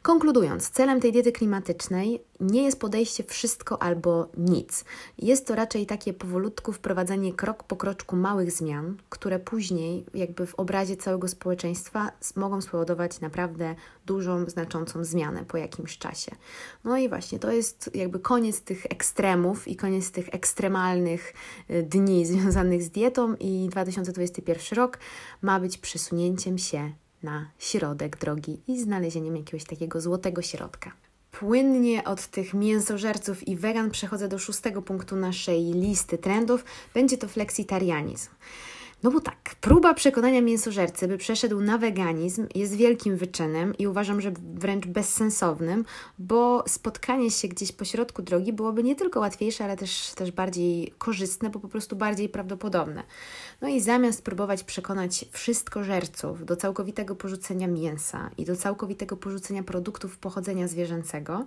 Konkludując, 0.02 0.70
celem 0.70 1.00
tej 1.00 1.12
diety 1.12 1.32
klimatycznej 1.32 2.22
nie 2.40 2.62
jest 2.62 2.80
podejście 2.80 3.24
wszystko 3.24 3.82
albo 3.82 4.28
nic. 4.36 4.84
Jest 5.18 5.46
to 5.46 5.54
raczej 5.54 5.86
takie 5.86 6.12
powolutku 6.12 6.72
wprowadzenie 6.72 7.32
krok 7.32 7.62
po 7.62 7.76
kroczku 7.76 8.16
małych 8.16 8.52
zmian, 8.52 8.96
które 9.08 9.38
później, 9.38 10.06
jakby 10.14 10.46
w 10.46 10.54
obrazie 10.54 10.96
całego 10.96 11.28
społeczeństwa, 11.28 12.12
mogą 12.36 12.60
spowodować 12.60 13.20
naprawdę 13.20 13.74
dużą, 14.06 14.50
znaczącą 14.50 15.04
zmianę 15.04 15.44
po 15.44 15.56
jakimś 15.56 15.98
czasie. 15.98 16.32
No 16.84 16.96
i 16.96 17.08
właśnie, 17.08 17.38
to 17.38 17.52
jest 17.52 17.90
jakby 17.94 18.20
koniec 18.20 18.60
tych 18.60 18.86
ekstremów 18.86 19.68
i 19.68 19.76
koniec 19.76 20.10
tych 20.10 20.34
ekstremalnych 20.34 21.32
y, 21.70 21.82
dni 21.82 22.26
związanych 22.32 22.82
z 22.82 22.90
dietą 22.90 23.34
i 23.40 23.68
2021 23.70 24.76
rok 24.76 24.98
ma 25.42 25.60
być 25.60 25.78
przesunięciem 25.78 26.58
się 26.58 26.92
na 27.22 27.50
środek 27.58 28.16
drogi 28.18 28.60
i 28.68 28.80
znalezieniem 28.80 29.36
jakiegoś 29.36 29.64
takiego 29.64 30.00
złotego 30.00 30.42
środka. 30.42 30.92
Płynnie 31.30 32.04
od 32.04 32.26
tych 32.26 32.54
mięsożerców 32.54 33.48
i 33.48 33.56
wegan 33.56 33.90
przechodzę 33.90 34.28
do 34.28 34.38
szóstego 34.38 34.82
punktu 34.82 35.16
naszej 35.16 35.62
listy 35.62 36.18
trendów. 36.18 36.64
Będzie 36.94 37.18
to 37.18 37.28
fleksitarianizm. 37.28 38.30
No 39.02 39.10
bo 39.10 39.20
tak, 39.20 39.54
próba 39.60 39.94
przekonania 39.94 40.40
mięsożercy, 40.40 41.08
by 41.08 41.18
przeszedł 41.18 41.60
na 41.60 41.78
weganizm, 41.78 42.46
jest 42.54 42.74
wielkim 42.74 43.16
wyczynem 43.16 43.76
i 43.78 43.86
uważam, 43.86 44.20
że 44.20 44.32
wręcz 44.54 44.86
bezsensownym, 44.86 45.84
bo 46.18 46.64
spotkanie 46.68 47.30
się 47.30 47.48
gdzieś 47.48 47.72
po 47.72 47.84
środku 47.84 48.22
drogi 48.22 48.52
byłoby 48.52 48.82
nie 48.82 48.96
tylko 48.96 49.20
łatwiejsze, 49.20 49.64
ale 49.64 49.76
też, 49.76 50.12
też 50.14 50.30
bardziej 50.30 50.94
korzystne, 50.98 51.50
bo 51.50 51.60
po 51.60 51.68
prostu 51.68 51.96
bardziej 51.96 52.28
prawdopodobne. 52.28 53.02
No 53.62 53.68
i 53.68 53.80
zamiast 53.80 54.22
próbować 54.22 54.64
przekonać 54.64 55.24
wszystkożerców 55.30 56.44
do 56.44 56.56
całkowitego 56.56 57.16
porzucenia 57.16 57.68
mięsa 57.68 58.30
i 58.38 58.44
do 58.44 58.56
całkowitego 58.56 59.16
porzucenia 59.16 59.62
produktów 59.62 60.18
pochodzenia 60.18 60.68
zwierzęcego, 60.68 61.46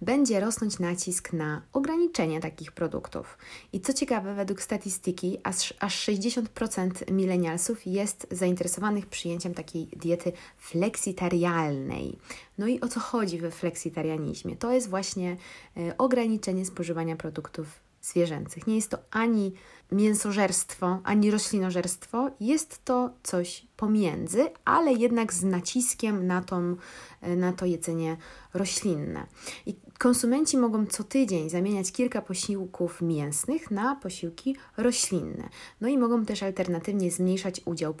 będzie 0.00 0.40
rosnąć 0.40 0.78
nacisk 0.78 1.32
na 1.32 1.62
ograniczenie 1.72 2.40
takich 2.40 2.72
produktów. 2.72 3.38
I 3.72 3.80
co 3.80 3.92
ciekawe, 3.92 4.34
według 4.34 4.62
statystyki 4.62 5.38
aż, 5.42 5.74
aż 5.80 6.08
60% 6.08 6.46
50% 6.56 7.12
milenialsów 7.12 7.86
jest 7.86 8.26
zainteresowanych 8.30 9.06
przyjęciem 9.06 9.54
takiej 9.54 9.86
diety 9.86 10.32
fleksitarialnej. 10.58 12.18
No 12.58 12.66
i 12.66 12.80
o 12.80 12.88
co 12.88 13.00
chodzi 13.00 13.38
we 13.38 13.50
fleksitarianizmie? 13.50 14.56
To 14.56 14.72
jest 14.72 14.90
właśnie 14.90 15.36
e, 15.76 15.98
ograniczenie 15.98 16.66
spożywania 16.66 17.16
produktów 17.16 17.66
zwierzęcych. 18.02 18.66
Nie 18.66 18.76
jest 18.76 18.90
to 18.90 18.98
ani 19.10 19.52
mięsożerstwo, 19.92 21.00
ani 21.04 21.30
roślinożerstwo, 21.30 22.30
jest 22.40 22.84
to 22.84 23.10
coś 23.22 23.66
pomiędzy, 23.76 24.50
ale 24.64 24.92
jednak 24.92 25.32
z 25.32 25.44
naciskiem 25.44 26.26
na, 26.26 26.42
tą, 26.42 26.76
e, 27.20 27.36
na 27.36 27.52
to 27.52 27.66
jedzenie 27.66 28.16
roślinne. 28.54 29.26
I 29.66 29.74
konsumenci 29.98 30.58
mogą 30.58 30.86
co 30.86 31.04
tydzień 31.04 31.50
zamieniać 31.50 31.92
kilka 31.92 32.22
posiłków 32.22 33.02
mięsnych 33.02 33.70
na 33.70 33.96
posiłki 33.96 34.56
roślinne. 34.76 35.48
No 35.80 35.88
i 35.88 35.98
mogą 35.98 36.24
też 36.24 36.42
alternatywnie 36.42 37.10
zmniejszać 37.10 37.60
udział 37.64 37.94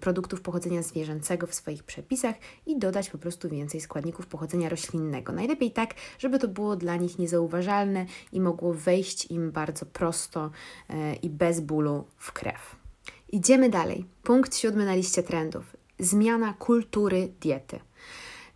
produktów 0.00 0.40
pochodzenia 0.40 0.82
zwierzęcego 0.82 1.46
w 1.46 1.54
swoich 1.54 1.84
przepisach 1.84 2.34
i 2.66 2.78
dodać 2.78 3.10
po 3.10 3.18
prostu 3.18 3.48
więcej 3.48 3.80
składników 3.80 4.26
pochodzenia 4.26 4.68
roślinnego. 4.68 5.32
Najlepiej 5.32 5.70
tak, 5.70 5.94
żeby 6.18 6.38
to 6.38 6.48
było 6.48 6.76
dla 6.76 6.96
nich 6.96 7.18
niezauważalne 7.18 8.06
i 8.32 8.40
mogło 8.40 8.74
wejść 8.74 9.30
im 9.30 9.52
bardzo 9.52 9.86
prosto 9.86 10.50
e, 10.88 11.14
i 11.14 11.30
bez 11.30 11.60
bólu 11.60 12.04
w 12.16 12.32
krew. 12.32 12.76
Idziemy 13.32 13.68
dalej. 13.68 14.04
Punkt 14.22 14.56
siódmy 14.56 14.84
na 14.84 14.94
liście 14.94 15.22
trendów. 15.22 15.76
Zmiana 15.98 16.54
kultury 16.58 17.32
diety. 17.40 17.80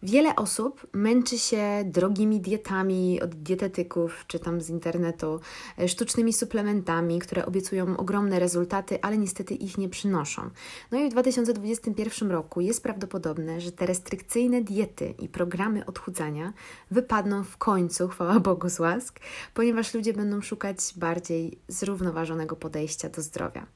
Wiele 0.06 0.36
osób 0.36 0.86
męczy 0.92 1.38
się 1.38 1.84
drogimi 1.84 2.40
dietami 2.40 3.22
od 3.22 3.34
dietetyków 3.34 4.24
czy 4.26 4.38
tam 4.38 4.60
z 4.60 4.70
internetu, 4.70 5.40
e, 5.78 5.88
sztucznymi 5.88 6.32
suplementami, 6.32 7.18
które 7.18 7.46
obiecują 7.46 7.96
ogromne 7.96 8.38
rezultaty, 8.38 8.98
ale 9.02 9.18
niestety 9.18 9.54
ich 9.54 9.78
nie 9.78 9.88
przynoszą. 9.88 10.50
No 10.90 10.98
i 10.98 11.08
w 11.08 11.12
2021 11.12 12.30
roku 12.30 12.60
jest 12.60 12.82
prawdopodobne, 12.82 13.60
że 13.60 13.72
te 13.72 13.86
restrykcyjne 13.86 14.62
diety 14.62 15.14
i 15.18 15.28
programy 15.28 15.86
odchudzania 15.86 16.52
wypadną 16.90 17.44
w 17.44 17.56
końcu, 17.56 18.08
chwała 18.12 18.40
Bogu 18.40 18.68
z 18.68 18.80
łask, 18.80 19.20
ponieważ 19.54 19.94
ludzie 19.94 20.12
będą 20.12 20.40
szukać 20.40 20.78
bardziej 20.96 21.58
zrównoważonego 21.68 22.56
podejścia 22.56 23.08
do 23.08 23.22
zdrowia. 23.22 23.66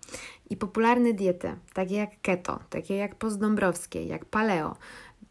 I 0.50 0.56
popularne 0.56 1.12
diety, 1.12 1.56
takie 1.75 1.94
jak 1.94 2.10
keto, 2.22 2.58
takie 2.70 2.96
jak 2.96 3.14
postdąbrowskie, 3.14 4.04
jak 4.04 4.25
paleo, 4.25 4.76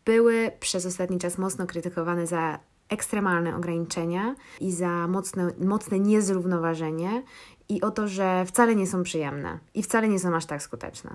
były 0.10 0.52
przez 0.60 0.86
ostatni 0.86 1.20
czas 1.20 1.38
mocno 1.38 1.68
krytykowane 1.68 2.28
za 2.28 2.60
ekstremalne 2.90 3.56
ograniczenia 3.56 4.36
i 4.60 4.72
za 4.72 5.08
mocne, 5.08 5.52
mocne 5.60 6.00
niezrównoważenie 6.00 7.24
i 7.70 7.82
o 7.82 7.92
to, 7.92 8.08
że 8.08 8.46
wcale 8.46 8.76
nie 8.76 8.88
są 8.88 9.04
przyjemne 9.04 9.60
i 9.74 9.84
wcale 9.84 10.08
nie 10.08 10.20
są 10.20 10.36
aż 10.36 10.46
tak 10.46 10.62
skuteczne. 10.64 11.12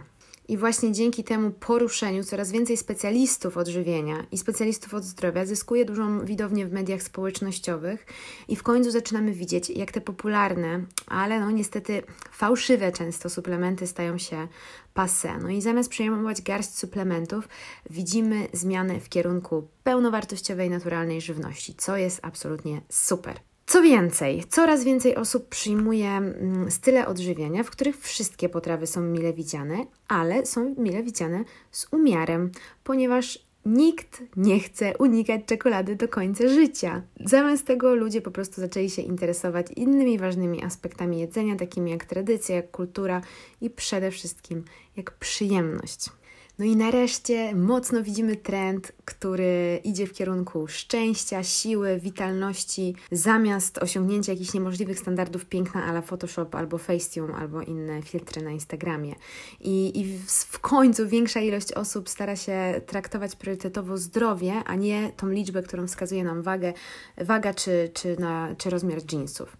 I 0.48 0.56
właśnie 0.56 0.92
dzięki 0.92 1.24
temu 1.24 1.50
poruszeniu 1.50 2.24
coraz 2.24 2.50
więcej 2.50 2.76
specjalistów 2.76 3.56
odżywienia 3.56 4.26
i 4.32 4.38
specjalistów 4.38 4.94
od 4.94 5.04
zdrowia 5.04 5.46
zyskuje 5.46 5.84
dużą 5.84 6.24
widownię 6.24 6.66
w 6.66 6.72
mediach 6.72 7.02
społecznościowych 7.02 8.06
i 8.48 8.56
w 8.56 8.62
końcu 8.62 8.90
zaczynamy 8.90 9.32
widzieć, 9.32 9.70
jak 9.70 9.92
te 9.92 10.00
popularne, 10.00 10.84
ale 11.06 11.40
no 11.40 11.50
niestety 11.50 12.02
fałszywe 12.32 12.92
często 12.92 13.30
suplementy 13.30 13.86
stają 13.86 14.18
się 14.18 14.48
passe. 14.94 15.38
No 15.38 15.48
i 15.48 15.62
zamiast 15.62 15.90
przyjmować 15.90 16.42
garść 16.42 16.78
suplementów, 16.78 17.48
widzimy 17.90 18.48
zmiany 18.52 19.00
w 19.00 19.08
kierunku 19.08 19.68
pełnowartościowej, 19.84 20.70
naturalnej 20.70 21.20
żywności, 21.20 21.74
co 21.74 21.96
jest 21.96 22.20
absolutnie 22.22 22.80
super. 22.88 23.40
Co 23.66 23.82
więcej, 23.82 24.44
coraz 24.48 24.84
więcej 24.84 25.16
osób 25.16 25.48
przyjmuje 25.48 26.08
mm, 26.08 26.70
style 26.70 27.06
odżywiania, 27.06 27.62
w 27.62 27.70
których 27.70 28.00
wszystkie 28.00 28.48
potrawy 28.48 28.86
są 28.86 29.00
mile 29.00 29.32
widziane, 29.32 29.86
ale 30.08 30.46
są 30.46 30.74
mile 30.78 31.02
widziane 31.02 31.44
z 31.70 31.86
umiarem, 31.92 32.52
ponieważ 32.84 33.44
nikt 33.66 34.22
nie 34.36 34.60
chce 34.60 34.96
unikać 34.98 35.40
czekolady 35.46 35.96
do 35.96 36.08
końca 36.08 36.48
życia. 36.48 37.02
Zamiast 37.20 37.66
tego 37.66 37.94
ludzie 37.94 38.20
po 38.20 38.30
prostu 38.30 38.60
zaczęli 38.60 38.90
się 38.90 39.02
interesować 39.02 39.66
innymi 39.76 40.18
ważnymi 40.18 40.64
aspektami 40.64 41.20
jedzenia, 41.20 41.56
takimi 41.56 41.90
jak 41.90 42.04
tradycja, 42.04 42.56
jak 42.56 42.70
kultura 42.70 43.20
i 43.60 43.70
przede 43.70 44.10
wszystkim 44.10 44.64
jak 44.96 45.10
przyjemność. 45.10 46.10
No 46.58 46.64
i 46.64 46.76
nareszcie 46.76 47.54
mocno 47.54 48.02
widzimy 48.02 48.36
trend, 48.36 48.92
który 49.04 49.80
idzie 49.84 50.06
w 50.06 50.12
kierunku 50.12 50.66
szczęścia, 50.68 51.42
siły, 51.42 51.98
witalności, 51.98 52.94
zamiast 53.12 53.78
osiągnięcia 53.78 54.32
jakichś 54.32 54.54
niemożliwych 54.54 54.98
standardów 54.98 55.46
piękna 55.46 55.84
ala 55.84 56.02
Photoshop 56.02 56.54
albo 56.54 56.78
Facetune 56.78 57.34
albo 57.34 57.62
inne 57.62 58.02
filtry 58.02 58.42
na 58.42 58.50
Instagramie. 58.50 59.14
I, 59.60 60.00
i 60.00 60.18
w, 60.26 60.58
końcu 60.58 61.08
większa 61.08 61.40
ilość 61.40 61.72
osób 61.72 62.08
stara 62.08 62.36
się 62.36 62.80
traktować 62.86 63.36
priorytetowo 63.36 63.96
zdrowie, 63.96 64.52
a 64.66 64.74
nie 64.74 65.12
tą 65.16 65.28
liczbę, 65.28 65.62
którą 65.62 65.86
wskazuje 65.86 66.24
nam 66.24 66.42
wagę, 66.42 66.72
waga 67.16 67.54
czy, 67.54 67.90
czy, 67.94 68.16
na, 68.20 68.54
czy 68.58 68.70
rozmiar 68.70 68.98
jeansów. 69.12 69.56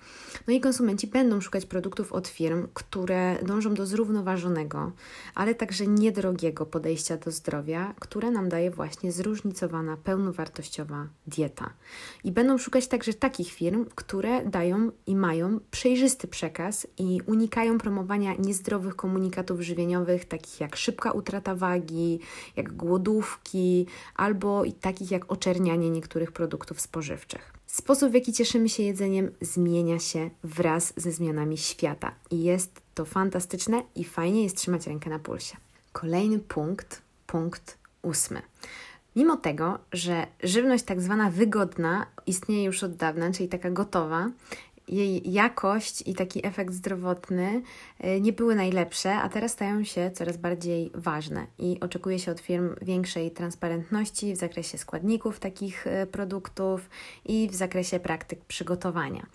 No 0.48 0.54
i 0.54 0.60
konsumenci 0.60 1.06
będą 1.06 1.40
szukać 1.40 1.66
produktów 1.66 2.12
od 2.12 2.28
firm, 2.28 2.68
które 2.74 3.36
dążą 3.42 3.74
do 3.74 3.86
zrównoważonego, 3.86 4.92
ale 5.34 5.54
także 5.54 5.86
niedrogiego 5.86 6.66
podejścia 6.66 6.83
podejścia 6.84 7.16
do 7.16 7.30
zdrowia, 7.30 7.94
które 8.00 8.30
nam 8.30 8.48
daje 8.48 8.70
właśnie 8.70 9.12
zróżnicowana, 9.12 9.96
pełnowartościowa 9.96 11.06
dieta. 11.26 11.70
I 12.24 12.32
będą 12.32 12.58
szukać 12.58 12.86
także 12.86 13.14
takich 13.14 13.52
firm, 13.52 13.86
które 13.94 14.44
dają 14.44 14.90
i 15.06 15.16
mają 15.16 15.60
przejrzysty 15.70 16.28
przekaz 16.28 16.86
i 16.98 17.20
unikają 17.26 17.78
promowania 17.78 18.34
niezdrowych 18.34 18.96
komunikatów 18.96 19.60
żywieniowych, 19.60 20.24
takich 20.24 20.60
jak 20.60 20.76
szybka 20.76 21.12
utrata 21.12 21.54
wagi, 21.54 22.20
jak 22.56 22.72
głodówki, 22.72 23.86
albo 24.14 24.64
i 24.64 24.72
takich 24.72 25.10
jak 25.10 25.32
oczernianie 25.32 25.90
niektórych 25.90 26.32
produktów 26.32 26.80
spożywczych. 26.80 27.52
Sposób, 27.66 28.10
w 28.10 28.14
jaki 28.14 28.32
cieszymy 28.32 28.68
się 28.68 28.82
jedzeniem, 28.82 29.30
zmienia 29.40 29.98
się 29.98 30.30
wraz 30.42 30.92
ze 30.96 31.12
zmianami 31.12 31.58
świata 31.58 32.14
i 32.30 32.42
jest 32.42 32.80
to 32.94 33.04
fantastyczne 33.04 33.82
i 33.94 34.04
fajnie 34.04 34.42
jest 34.42 34.56
trzymać 34.56 34.86
rękę 34.86 35.10
na 35.10 35.18
pulsie. 35.18 35.56
Kolejny 35.94 36.38
punkt, 36.38 37.02
punkt 37.26 37.78
ósmy. 38.02 38.42
Mimo 39.16 39.36
tego, 39.36 39.78
że 39.92 40.26
żywność 40.42 40.84
tak 40.84 41.00
zwana 41.00 41.30
wygodna 41.30 42.06
istnieje 42.26 42.64
już 42.64 42.82
od 42.82 42.96
dawna, 42.96 43.32
czyli 43.32 43.48
taka 43.48 43.70
gotowa, 43.70 44.30
jej 44.88 45.32
jakość 45.32 46.02
i 46.06 46.14
taki 46.14 46.46
efekt 46.46 46.74
zdrowotny 46.74 47.62
e, 47.98 48.20
nie 48.20 48.32
były 48.32 48.54
najlepsze, 48.54 49.14
a 49.14 49.28
teraz 49.28 49.52
stają 49.52 49.84
się 49.84 50.10
coraz 50.14 50.36
bardziej 50.36 50.90
ważne 50.94 51.46
i 51.58 51.80
oczekuje 51.80 52.18
się 52.18 52.32
od 52.32 52.40
firm 52.40 52.74
większej 52.82 53.30
transparentności 53.30 54.32
w 54.32 54.36
zakresie 54.36 54.78
składników 54.78 55.40
takich 55.40 55.86
e, 55.86 56.06
produktów 56.06 56.90
i 57.24 57.48
w 57.48 57.54
zakresie 57.54 58.00
praktyk 58.00 58.44
przygotowania. 58.44 59.26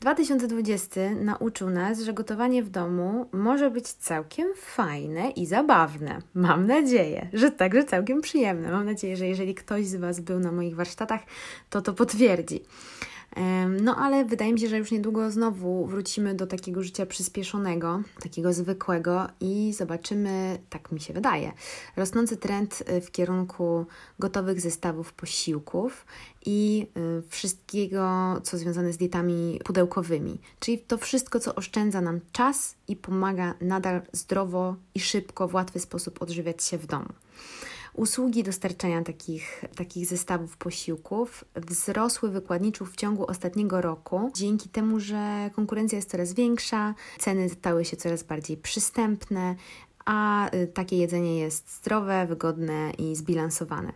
2020 0.00 1.00
nauczył 1.10 1.70
nas, 1.70 2.00
że 2.00 2.12
gotowanie 2.12 2.62
w 2.62 2.70
domu 2.70 3.28
może 3.32 3.70
być 3.70 3.88
całkiem 3.88 4.48
fajne 4.56 5.30
i 5.30 5.46
zabawne. 5.46 6.18
Mam 6.34 6.66
nadzieję, 6.66 7.28
że 7.32 7.50
także 7.50 7.84
całkiem 7.84 8.20
przyjemne. 8.20 8.70
Mam 8.70 8.84
nadzieję, 8.84 9.16
że 9.16 9.26
jeżeli 9.26 9.54
ktoś 9.54 9.86
z 9.86 9.96
Was 9.96 10.20
był 10.20 10.40
na 10.40 10.52
moich 10.52 10.76
warsztatach, 10.76 11.20
to 11.70 11.82
to 11.82 11.92
potwierdzi. 11.94 12.60
No 13.82 13.96
ale 13.96 14.24
wydaje 14.24 14.52
mi 14.52 14.60
się, 14.60 14.68
że 14.68 14.78
już 14.78 14.90
niedługo 14.90 15.30
znowu 15.30 15.86
wrócimy 15.86 16.34
do 16.34 16.46
takiego 16.46 16.82
życia 16.82 17.06
przyspieszonego, 17.06 18.02
takiego 18.22 18.52
zwykłego 18.52 19.26
i 19.40 19.72
zobaczymy, 19.72 20.58
tak 20.70 20.92
mi 20.92 21.00
się 21.00 21.14
wydaje, 21.14 21.52
rosnący 21.96 22.36
trend 22.36 22.84
y, 22.88 23.00
w 23.00 23.10
kierunku 23.10 23.86
gotowych 24.18 24.60
zestawów 24.60 25.12
posiłków 25.12 26.06
i 26.46 26.86
y, 27.18 27.22
wszystkiego, 27.28 28.34
co 28.42 28.58
związane 28.58 28.92
z 28.92 28.96
dietami 28.96 29.60
pudełkowymi. 29.64 30.40
Czyli 30.60 30.78
to 30.78 30.98
wszystko, 30.98 31.40
co 31.40 31.54
oszczędza 31.54 32.00
nam 32.00 32.20
czas 32.32 32.74
i 32.88 32.96
pomaga 32.96 33.54
nadal 33.60 34.02
zdrowo 34.12 34.76
i 34.94 35.00
szybko, 35.00 35.48
w 35.48 35.54
łatwy 35.54 35.80
sposób 35.80 36.22
odżywiać 36.22 36.64
się 36.64 36.78
w 36.78 36.86
domu. 36.86 37.08
Usługi 37.94 38.42
dostarczania 38.42 39.02
takich, 39.02 39.64
takich 39.76 40.06
zestawów 40.06 40.56
posiłków 40.56 41.44
wzrosły 41.56 42.30
wykładniczo 42.30 42.84
w 42.84 42.96
ciągu 42.96 43.26
ostatniego 43.26 43.80
roku, 43.80 44.30
dzięki 44.34 44.68
temu, 44.68 45.00
że 45.00 45.50
konkurencja 45.54 45.96
jest 45.96 46.10
coraz 46.10 46.32
większa, 46.32 46.94
ceny 47.18 47.48
stały 47.48 47.84
się 47.84 47.96
coraz 47.96 48.22
bardziej 48.22 48.56
przystępne, 48.56 49.54
a 50.04 50.50
y, 50.54 50.66
takie 50.66 50.96
jedzenie 50.96 51.38
jest 51.38 51.76
zdrowe, 51.76 52.26
wygodne 52.26 52.90
i 52.98 53.16
zbilansowane. 53.16 53.92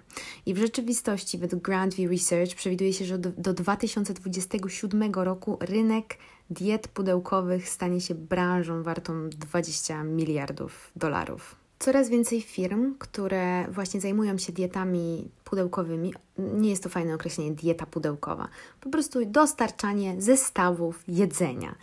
I 0.46 0.54
w 0.54 0.58
rzeczywistości 0.58 1.38
według 1.38 1.62
Grandview 1.62 2.10
Research 2.10 2.54
przewiduje 2.54 2.92
się, 2.92 3.04
że 3.04 3.18
do, 3.18 3.30
do 3.30 3.54
2027 3.54 5.12
roku 5.14 5.58
rynek 5.60 6.18
diet 6.50 6.88
pudełkowych 6.88 7.68
stanie 7.68 8.00
się 8.00 8.14
branżą 8.14 8.82
wartą 8.82 9.28
20 9.30 10.04
miliardów 10.04 10.90
dolarów. 10.96 11.57
Coraz 11.78 12.08
więcej 12.08 12.40
firm, 12.40 12.94
które 12.98 13.66
właśnie 13.68 14.00
zajmują 14.00 14.38
się 14.38 14.52
dietami 14.52 15.30
pudełkowymi, 15.44 16.14
nie 16.38 16.70
jest 16.70 16.82
to 16.82 16.88
fajne 16.88 17.14
określenie 17.14 17.52
dieta 17.52 17.86
pudełkowa, 17.86 18.48
po 18.80 18.90
prostu 18.90 19.24
dostarczanie 19.26 20.14
zestawów 20.18 21.02
jedzenia. 21.08 21.74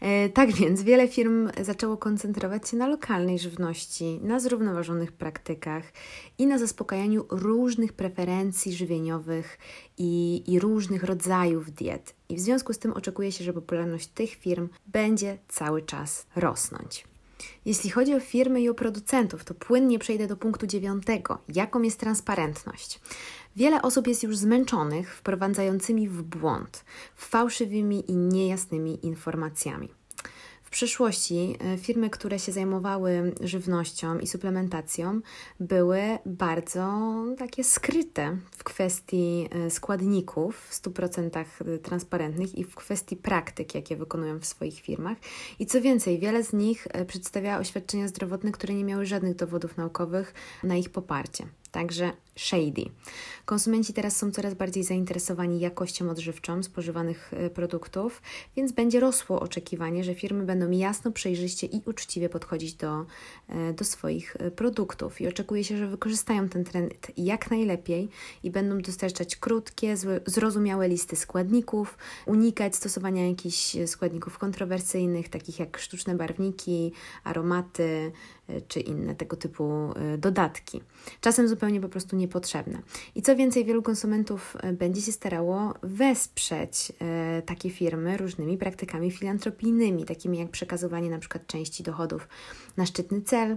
E, 0.00 0.28
tak 0.28 0.52
więc 0.52 0.82
wiele 0.82 1.08
firm 1.08 1.50
zaczęło 1.60 1.96
koncentrować 1.96 2.68
się 2.68 2.76
na 2.76 2.86
lokalnej 2.86 3.38
żywności, 3.38 4.20
na 4.22 4.40
zrównoważonych 4.40 5.12
praktykach 5.12 5.84
i 6.38 6.46
na 6.46 6.58
zaspokajaniu 6.58 7.24
różnych 7.30 7.92
preferencji 7.92 8.72
żywieniowych 8.72 9.58
i, 9.98 10.42
i 10.46 10.60
różnych 10.60 11.04
rodzajów 11.04 11.70
diet. 11.70 12.14
I 12.28 12.36
w 12.36 12.40
związku 12.40 12.72
z 12.72 12.78
tym 12.78 12.92
oczekuje 12.92 13.32
się, 13.32 13.44
że 13.44 13.52
popularność 13.52 14.06
tych 14.06 14.30
firm 14.30 14.68
będzie 14.86 15.38
cały 15.48 15.82
czas 15.82 16.26
rosnąć. 16.36 17.13
Jeśli 17.64 17.90
chodzi 17.90 18.14
o 18.14 18.20
firmy 18.20 18.60
i 18.60 18.68
o 18.68 18.74
producentów, 18.74 19.44
to 19.44 19.54
płynnie 19.54 19.98
przejdę 19.98 20.26
do 20.26 20.36
punktu 20.36 20.66
dziewiątego. 20.66 21.38
Jaką 21.48 21.82
jest 21.82 22.00
transparentność? 22.00 23.00
Wiele 23.56 23.82
osób 23.82 24.06
jest 24.06 24.22
już 24.22 24.36
zmęczonych 24.36 25.14
wprowadzającymi 25.14 26.08
w 26.08 26.22
błąd, 26.22 26.84
fałszywymi 27.16 28.10
i 28.10 28.16
niejasnymi 28.16 29.06
informacjami 29.06 29.88
przyszłości 30.74 31.56
e, 31.60 31.78
firmy, 31.78 32.10
które 32.10 32.38
się 32.38 32.52
zajmowały 32.52 33.34
żywnością 33.40 34.18
i 34.18 34.26
suplementacją, 34.26 35.20
były 35.60 36.00
bardzo 36.26 37.14
takie 37.38 37.64
skryte 37.64 38.36
w 38.50 38.64
kwestii 38.64 39.48
e, 39.50 39.70
składników 39.70 40.56
w 40.56 40.82
100% 40.82 41.44
e, 41.74 41.78
transparentnych 41.78 42.54
i 42.54 42.64
w 42.64 42.74
kwestii 42.74 43.16
praktyk, 43.16 43.74
jakie 43.74 43.96
wykonują 43.96 44.40
w 44.40 44.46
swoich 44.46 44.80
firmach. 44.80 45.18
I 45.58 45.66
co 45.66 45.80
więcej, 45.80 46.18
wiele 46.18 46.44
z 46.44 46.52
nich 46.52 46.88
przedstawia 47.06 47.58
oświadczenia 47.58 48.08
zdrowotne, 48.08 48.52
które 48.52 48.74
nie 48.74 48.84
miały 48.84 49.06
żadnych 49.06 49.36
dowodów 49.36 49.76
naukowych 49.76 50.34
na 50.62 50.76
ich 50.76 50.90
poparcie 50.90 51.46
także 51.74 52.12
shady. 52.36 52.84
Konsumenci 53.44 53.92
teraz 53.92 54.16
są 54.16 54.30
coraz 54.30 54.54
bardziej 54.54 54.84
zainteresowani 54.84 55.60
jakością 55.60 56.10
odżywczą 56.10 56.62
spożywanych 56.62 57.34
e, 57.34 57.50
produktów, 57.50 58.22
więc 58.56 58.72
będzie 58.72 59.00
rosło 59.00 59.40
oczekiwanie, 59.40 60.04
że 60.04 60.14
firmy 60.14 60.44
będą 60.44 60.70
jasno, 60.70 61.10
przejrzyście 61.10 61.66
i 61.66 61.82
uczciwie 61.86 62.28
podchodzić 62.28 62.74
do, 62.74 63.06
e, 63.48 63.72
do 63.72 63.84
swoich 63.84 64.36
e, 64.38 64.50
produktów. 64.50 65.20
I 65.20 65.28
oczekuje 65.28 65.64
się, 65.64 65.76
że 65.76 65.86
wykorzystają 65.86 66.48
ten 66.48 66.64
trend 66.64 66.94
jak 67.16 67.50
najlepiej 67.50 68.08
i 68.42 68.50
będą 68.50 68.78
dostarczać 68.78 69.36
krótkie, 69.36 69.96
zrozumiałe 70.26 70.88
listy 70.88 71.16
składników, 71.16 71.98
unikać 72.26 72.76
stosowania 72.76 73.28
jakichś 73.28 73.76
składników 73.86 74.38
kontrowersyjnych, 74.38 75.28
takich 75.28 75.58
jak 75.58 75.78
sztuczne 75.78 76.14
barwniki, 76.14 76.92
aromaty, 77.24 78.12
czy 78.68 78.80
inne 78.80 79.14
tego 79.14 79.36
typu 79.36 79.64
e, 79.64 80.18
dodatki. 80.18 80.80
Czasem 81.20 81.48
zupełnie 81.48 81.80
po 81.80 81.88
prostu 81.88 82.16
niepotrzebne. 82.16 82.82
I 83.14 83.22
co 83.22 83.36
więcej, 83.36 83.64
wielu 83.64 83.82
konsumentów 83.82 84.56
e, 84.60 84.72
będzie 84.72 85.02
się 85.02 85.12
starało 85.12 85.74
wesprzeć 85.82 86.92
takie 87.46 87.70
firmy 87.70 88.16
różnymi 88.16 88.58
praktykami 88.58 89.10
filantropijnymi, 89.10 90.04
takimi 90.04 90.38
jak 90.38 90.50
przekazywanie 90.50 91.10
na 91.10 91.18
przykład 91.18 91.46
części 91.46 91.82
dochodów 91.82 92.28
na 92.76 92.86
szczytny 92.86 93.22
cel, 93.22 93.56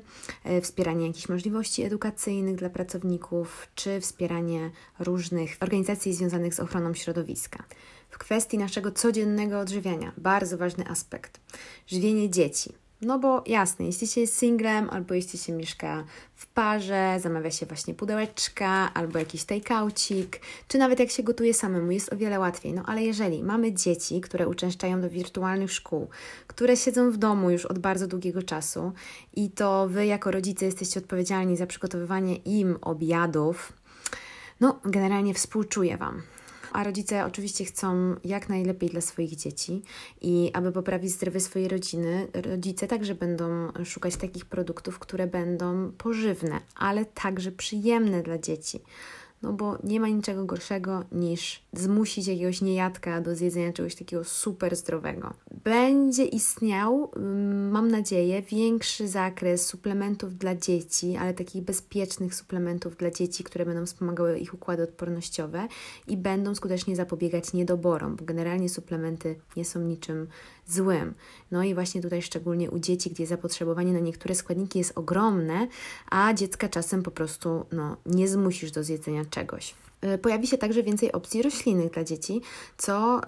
wspieranie 0.62 1.08
jakichś 1.08 1.30
możliwości 1.30 1.84
edukacyjnych 1.84 2.56
dla 2.56 2.70
pracowników, 2.70 3.68
czy 3.76 4.02
wspieranie 4.02 4.72
różnych 5.00 5.58
organizacji 5.60 6.14
związanych 6.14 6.54
z 6.54 6.60
ochroną 6.60 6.94
środowiska. 6.94 7.64
W 8.10 8.18
kwestii 8.18 8.58
naszego 8.58 8.92
codziennego 8.92 9.60
odżywiania, 9.60 10.14
bardzo 10.18 10.58
ważny 10.58 10.88
aspekt 10.88 11.40
żywienie 11.88 12.30
dzieci 12.30 12.74
no 13.02 13.20
bo 13.20 13.44
jasne, 13.46 13.86
jeśli 13.86 14.08
się 14.08 14.22
jest 14.22 14.38
singlem, 14.38 14.90
albo 14.90 15.14
jeśli 15.14 15.40
się 15.40 15.54
mieszka 15.54 16.04
w 16.36 16.48
parze, 16.48 17.18
zamawia 17.22 17.52
się 17.52 17.66
właśnie 17.66 17.94
pudełeczka, 17.94 18.94
albo 18.94 19.20
jakiś 19.20 19.44
takeoucik, 19.44 20.42
czy 20.68 20.78
nawet 20.78 21.00
jak 21.00 21.10
się 21.10 21.24
gotuje 21.24 21.54
samemu, 21.54 21.92
jest 21.92 22.14
o 22.14 22.18
wiele 22.18 22.40
łatwiej. 22.40 22.74
No 22.74 22.84
ale 22.86 23.04
jeżeli 23.04 23.44
mamy 23.44 23.74
dzieci, 23.74 24.22
które 24.22 24.48
uczęszczają 24.48 25.02
do 25.02 25.10
wirtualnych 25.10 25.72
szkół, 25.72 26.08
które 26.48 26.78
siedzą 26.78 27.12
w 27.12 27.18
domu 27.18 27.52
już 27.52 27.66
od 27.66 27.80
bardzo 27.80 28.08
długiego 28.08 28.44
czasu 28.44 28.92
i 29.36 29.50
to 29.50 29.88
Wy 29.88 30.06
jako 30.06 30.32
rodzice 30.32 30.66
jesteście 30.66 31.00
odpowiedzialni 31.00 31.58
za 31.58 31.68
przygotowywanie 31.68 32.36
im 32.36 32.78
obiadów, 32.82 33.74
no 34.60 34.80
generalnie 34.86 35.34
współczuję 35.34 35.98
Wam 35.98 36.22
a 36.72 36.84
rodzice 36.84 37.26
oczywiście 37.26 37.66
chcą 37.66 38.16
jak 38.24 38.50
najlepiej 38.50 38.90
dla 38.90 39.02
swoich 39.02 39.36
dzieci 39.36 39.82
i 40.22 40.52
aby 40.54 40.72
poprawić 40.72 41.12
zdrowie 41.12 41.40
swojej 41.40 41.68
rodziny, 41.68 42.28
rodzice 42.34 42.88
także 42.88 43.16
będą 43.16 43.72
szukać 43.86 44.16
takich 44.16 44.46
produktów, 44.46 45.00
które 45.00 45.28
będą 45.28 45.92
pożywne, 45.98 46.60
ale 46.76 47.06
także 47.06 47.52
przyjemne 47.52 48.24
dla 48.24 48.38
dzieci 48.38 48.80
no 49.42 49.54
bo 49.54 49.78
nie 49.84 50.00
ma 50.00 50.08
niczego 50.08 50.46
gorszego 50.46 51.04
niż 51.12 51.64
zmusić 51.74 52.28
jakiegoś 52.28 52.62
niejadka 52.62 53.22
do 53.22 53.36
zjedzenia 53.36 53.74
czegoś 53.74 53.96
takiego 53.96 54.24
super 54.24 54.76
zdrowego. 54.76 55.34
Będzie 55.64 56.26
istniał, 56.26 57.12
mm, 57.16 57.72
mam 57.72 57.92
nadzieję, 57.92 58.42
większy 58.42 59.08
zakres 59.08 59.66
suplementów 59.66 60.38
dla 60.38 60.56
dzieci, 60.56 61.16
ale 61.16 61.34
takich 61.34 61.64
bezpiecznych 61.64 62.36
suplementów 62.36 62.98
dla 62.98 63.12
dzieci, 63.12 63.44
które 63.44 63.66
będą 63.66 63.86
wspomagały 63.86 64.40
ich 64.40 64.54
układy 64.54 64.84
odpornościowe 64.84 65.68
i 66.08 66.18
będą 66.18 66.56
skutecznie 66.56 66.96
zapobiegać 66.96 67.54
niedoborom, 67.54 68.16
bo 68.16 68.26
generalnie 68.26 68.70
suplementy 68.70 69.36
nie 69.58 69.66
są 69.66 69.80
niczym 69.80 70.28
złym. 70.68 71.14
No 71.52 71.64
i 71.64 71.74
właśnie 71.74 72.02
tutaj 72.02 72.22
szczególnie 72.22 72.72
u 72.72 72.80
dzieci, 72.80 73.10
gdzie 73.10 73.28
zapotrzebowanie 73.28 73.94
na 73.94 74.00
niektóre 74.00 74.36
składniki 74.36 74.80
jest 74.80 74.98
ogromne, 74.98 75.68
a 76.12 76.34
dziecka 76.34 76.70
czasem 76.70 77.04
po 77.04 77.12
prostu 77.12 77.66
no, 77.72 77.98
nie 78.06 78.28
zmusisz 78.28 78.72
do 78.72 78.84
zjedzenia 78.84 79.26
czegoś. 79.30 79.74
E, 80.02 80.18
pojawi 80.18 80.48
się 80.48 80.58
także 80.58 80.84
więcej 80.84 81.12
opcji 81.12 81.42
roślinnych 81.42 81.92
dla 81.92 82.04
dzieci, 82.04 82.42
co 82.78 83.22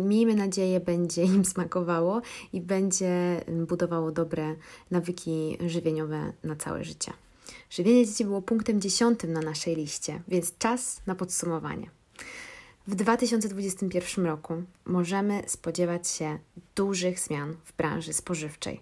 miejmy 0.00 0.34
nadzieję 0.34 0.80
będzie 0.80 1.22
im 1.24 1.44
smakowało 1.44 2.20
i 2.52 2.60
będzie 2.60 3.44
budowało 3.66 4.12
dobre 4.12 4.54
nawyki 4.90 5.58
żywieniowe 5.66 6.32
na 6.44 6.56
całe 6.56 6.84
życie. 6.84 7.12
Żywienie 7.70 8.06
dzieci 8.06 8.24
było 8.24 8.42
punktem 8.42 8.80
dziesiątym 8.80 9.32
na 9.32 9.40
naszej 9.40 9.76
liście, 9.76 10.22
więc 10.28 10.58
czas 10.58 11.00
na 11.06 11.14
podsumowanie. 11.14 11.99
W 12.86 12.94
2021 12.94 14.26
roku 14.26 14.62
możemy 14.84 15.42
spodziewać 15.46 16.08
się 16.08 16.38
dużych 16.74 17.20
zmian 17.20 17.56
w 17.64 17.76
branży 17.76 18.12
spożywczej. 18.12 18.80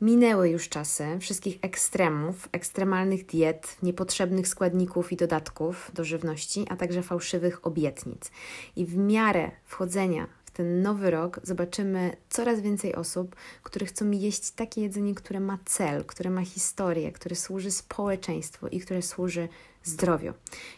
Minęły 0.00 0.48
już 0.48 0.68
czasy 0.68 1.18
wszystkich 1.20 1.58
ekstremów, 1.62 2.48
ekstremalnych 2.52 3.26
diet, 3.26 3.76
niepotrzebnych 3.82 4.48
składników 4.48 5.12
i 5.12 5.16
dodatków 5.16 5.90
do 5.94 6.04
żywności, 6.04 6.66
a 6.70 6.76
także 6.76 7.02
fałszywych 7.02 7.66
obietnic. 7.66 8.30
I 8.76 8.86
w 8.86 8.96
miarę 8.96 9.50
wchodzenia 9.64 10.26
ten 10.54 10.82
nowy 10.82 11.10
rok 11.10 11.40
zobaczymy 11.42 12.16
coraz 12.30 12.60
więcej 12.60 12.94
osób, 12.94 13.36
które 13.62 13.86
chcą 13.86 14.10
jeść 14.10 14.50
takie 14.50 14.80
jedzenie, 14.80 15.14
które 15.14 15.40
ma 15.40 15.58
cel, 15.64 16.04
które 16.04 16.30
ma 16.30 16.44
historię, 16.44 17.12
które 17.12 17.36
służy 17.36 17.70
społeczeństwu 17.70 18.66
i 18.66 18.80
które 18.80 19.02
służy 19.02 19.48
zdrowiu. 19.84 20.32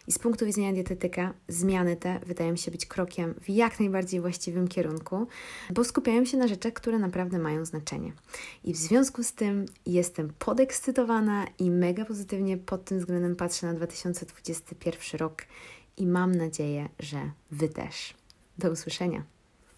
I 0.07 0.13
z 0.13 0.19
punktu 0.19 0.47
widzenia 0.47 0.73
dietetyka 0.73 1.35
zmiany 1.49 1.97
te 1.97 2.21
wydają 2.27 2.57
się 2.57 2.71
być 2.71 2.87
krokiem 2.87 3.35
w 3.41 3.51
jak 3.51 3.81
najbardziej 3.81 4.21
właściwym 4.21 4.69
kierunku, 4.69 5.27
bo 5.71 5.85
skupiają 5.85 6.25
się 6.25 6.37
na 6.37 6.49
rzeczach, 6.49 6.73
które 6.73 6.99
naprawdę 6.99 7.39
mają 7.39 7.65
znaczenie. 7.65 8.13
I 8.65 8.73
w 8.73 8.77
związku 8.77 9.23
z 9.23 9.33
tym 9.33 9.67
jestem 9.87 10.33
podekscytowana 10.39 11.47
i 11.59 11.71
mega 11.71 12.05
pozytywnie 12.05 12.57
pod 12.57 12.85
tym 12.85 12.99
względem 12.99 13.37
patrzę 13.37 13.67
na 13.67 13.75
2021 13.75 15.19
rok 15.19 15.43
i 15.97 16.07
mam 16.07 16.35
nadzieję, 16.35 16.89
że 16.99 17.31
Wy 17.51 17.69
też. 17.69 18.15
Do 18.59 18.71
usłyszenia. 18.71 19.36